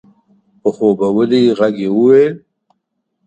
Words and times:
په 0.61 0.69
خوبولي 0.75 1.41
غږ 1.59 1.75
يې 1.83 1.89
وويل؛ 1.95 2.33